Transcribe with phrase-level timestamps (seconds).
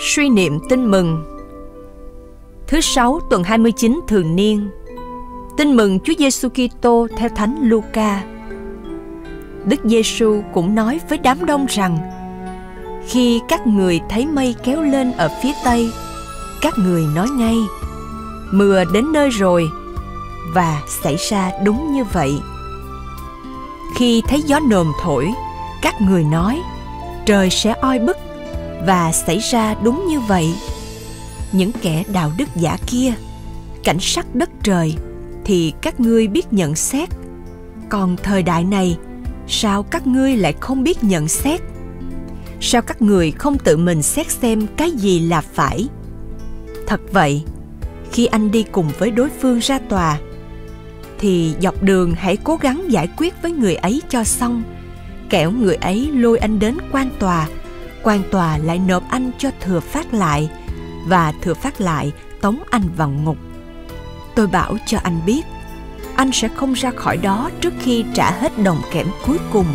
[0.00, 1.24] Suy niệm tin mừng
[2.66, 4.70] Thứ sáu tuần 29 thường niên
[5.56, 8.24] Tin mừng Chúa Giêsu Kitô theo Thánh Luca.
[9.64, 11.98] Đức Giêsu cũng nói với đám đông rằng:
[13.06, 15.90] Khi các người thấy mây kéo lên ở phía tây,
[16.60, 17.56] các người nói ngay:
[18.50, 19.68] Mưa đến nơi rồi.
[20.54, 22.38] Và xảy ra đúng như vậy.
[23.96, 25.32] Khi thấy gió nồm thổi,
[25.82, 26.60] các người nói:
[27.26, 28.16] Trời sẽ oi bức
[28.86, 30.54] và xảy ra đúng như vậy.
[31.52, 33.12] Những kẻ đạo đức giả kia,
[33.84, 34.94] cảnh sắc đất trời,
[35.44, 37.08] thì các ngươi biết nhận xét.
[37.88, 38.96] Còn thời đại này,
[39.48, 41.60] sao các ngươi lại không biết nhận xét?
[42.60, 45.88] Sao các người không tự mình xét xem cái gì là phải?
[46.86, 47.42] Thật vậy,
[48.12, 50.18] khi anh đi cùng với đối phương ra tòa,
[51.18, 54.62] thì dọc đường hãy cố gắng giải quyết với người ấy cho xong.
[55.30, 57.48] Kẻo người ấy lôi anh đến quan tòa
[58.02, 60.50] quan tòa lại nộp anh cho thừa phát lại
[61.06, 63.36] và thừa phát lại tống anh vào ngục.
[64.34, 65.42] Tôi bảo cho anh biết,
[66.16, 69.66] anh sẽ không ra khỏi đó trước khi trả hết đồng kẽm cuối cùng.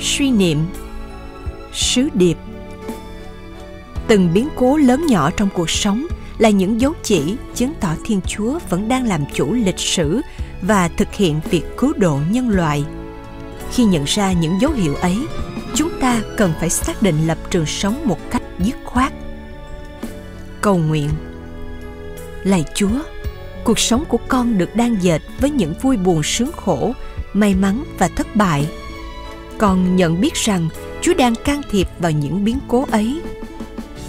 [0.00, 0.58] Suy niệm
[1.72, 2.36] Sứ điệp
[4.06, 6.06] Từng biến cố lớn nhỏ trong cuộc sống
[6.38, 10.20] là những dấu chỉ chứng tỏ Thiên Chúa vẫn đang làm chủ lịch sử
[10.62, 12.84] và thực hiện việc cứu độ nhân loại.
[13.72, 15.18] Khi nhận ra những dấu hiệu ấy,
[16.06, 19.12] ta cần phải xác định lập trường sống một cách dứt khoát.
[20.60, 21.08] Cầu nguyện.
[22.44, 22.98] Lạy chúa,
[23.64, 26.92] cuộc sống của con được đan dệt với những vui buồn sướng khổ,
[27.32, 28.68] may mắn và thất bại.
[29.58, 30.68] Con nhận biết rằng
[31.02, 33.20] chúa đang can thiệp vào những biến cố ấy.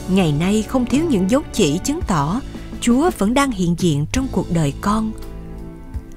[0.10, 2.42] Ngày nay không thiếu những dấu chỉ chứng tỏ
[2.82, 5.12] chúa vẫn đang hiện diện trong cuộc đời con.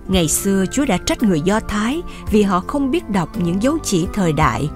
[0.09, 3.79] Ngày xưa chúa đã trách người do thái vì họ không biết đọc những dấu
[3.85, 4.69] chỉ thời đại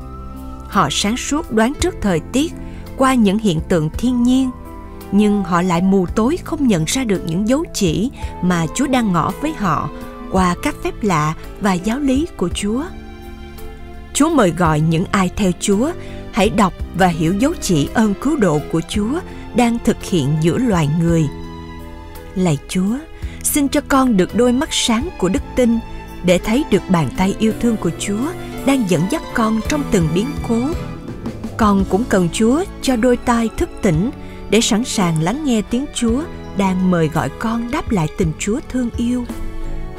[0.74, 2.52] họ sáng suốt đoán trước thời tiết
[2.96, 4.50] qua những hiện tượng thiên nhiên
[5.12, 8.10] nhưng họ lại mù tối không nhận ra được những dấu chỉ
[8.42, 9.90] mà Chúa đang ngỏ với họ
[10.32, 12.84] qua các phép lạ và giáo lý của Chúa.
[14.14, 15.90] Chúa mời gọi những ai theo Chúa
[16.32, 19.20] hãy đọc và hiểu dấu chỉ ơn cứu độ của Chúa
[19.56, 21.24] đang thực hiện giữa loài người.
[22.34, 22.96] Lạy Chúa,
[23.42, 25.78] xin cho con được đôi mắt sáng của đức tin
[26.24, 28.26] để thấy được bàn tay yêu thương của Chúa
[28.66, 30.60] đang dẫn dắt con trong từng biến cố.
[31.56, 34.10] Con cũng cần Chúa cho đôi tai thức tỉnh
[34.50, 36.22] để sẵn sàng lắng nghe tiếng Chúa
[36.56, 39.24] đang mời gọi con đáp lại tình Chúa thương yêu.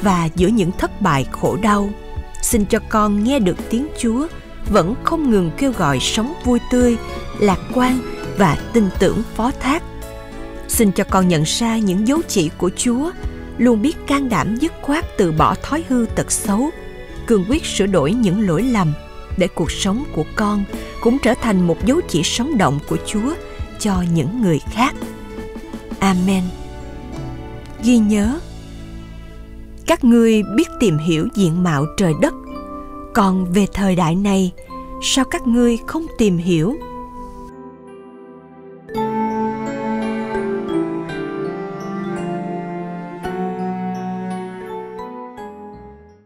[0.01, 1.89] Và giữa những thất bại khổ đau,
[2.41, 4.27] xin cho con nghe được tiếng Chúa
[4.69, 6.97] vẫn không ngừng kêu gọi sống vui tươi,
[7.39, 7.99] lạc quan
[8.37, 9.83] và tin tưởng phó thác.
[10.67, 13.11] Xin cho con nhận ra những dấu chỉ của Chúa,
[13.57, 16.69] luôn biết can đảm dứt khoát từ bỏ thói hư tật xấu,
[17.27, 18.93] cương quyết sửa đổi những lỗi lầm
[19.37, 20.63] để cuộc sống của con
[21.01, 23.33] cũng trở thành một dấu chỉ sống động của Chúa
[23.79, 24.95] cho những người khác.
[25.99, 26.43] Amen.
[27.83, 28.39] Ghi nhớ,
[29.85, 32.33] các ngươi biết tìm hiểu diện mạo trời đất,
[33.13, 34.51] còn về thời đại này,
[35.01, 36.75] sao các ngươi không tìm hiểu